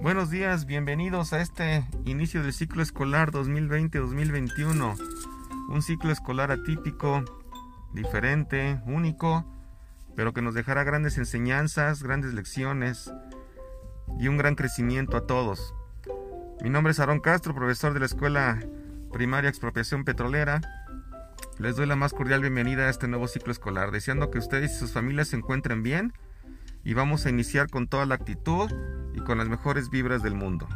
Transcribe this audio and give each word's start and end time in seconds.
Buenos 0.00 0.30
días, 0.30 0.64
bienvenidos 0.64 1.32
a 1.32 1.40
este 1.40 1.84
inicio 2.04 2.40
del 2.42 2.52
ciclo 2.52 2.82
escolar 2.82 3.32
2020-2021. 3.32 4.96
Un 5.70 5.82
ciclo 5.82 6.12
escolar 6.12 6.52
atípico, 6.52 7.24
diferente, 7.92 8.80
único, 8.86 9.44
pero 10.14 10.32
que 10.32 10.40
nos 10.40 10.54
dejará 10.54 10.84
grandes 10.84 11.18
enseñanzas, 11.18 12.04
grandes 12.04 12.32
lecciones 12.32 13.12
y 14.20 14.28
un 14.28 14.38
gran 14.38 14.54
crecimiento 14.54 15.16
a 15.16 15.26
todos. 15.26 15.74
Mi 16.62 16.70
nombre 16.70 16.92
es 16.92 17.00
Aarón 17.00 17.18
Castro, 17.18 17.52
profesor 17.52 17.92
de 17.92 18.00
la 18.00 18.06
Escuela 18.06 18.60
Primaria 19.12 19.50
Expropiación 19.50 20.04
Petrolera. 20.04 20.60
Les 21.58 21.74
doy 21.74 21.86
la 21.86 21.96
más 21.96 22.12
cordial 22.12 22.40
bienvenida 22.40 22.84
a 22.84 22.90
este 22.90 23.08
nuevo 23.08 23.26
ciclo 23.26 23.50
escolar, 23.50 23.90
deseando 23.90 24.30
que 24.30 24.38
ustedes 24.38 24.72
y 24.72 24.78
sus 24.78 24.92
familias 24.92 25.28
se 25.28 25.36
encuentren 25.36 25.82
bien 25.82 26.12
y 26.84 26.94
vamos 26.94 27.26
a 27.26 27.30
iniciar 27.30 27.68
con 27.68 27.88
toda 27.88 28.06
la 28.06 28.14
actitud 28.14 28.70
y 29.18 29.20
con 29.20 29.38
las 29.38 29.48
mejores 29.48 29.90
vibras 29.90 30.22
del 30.22 30.34
mundo. 30.34 30.66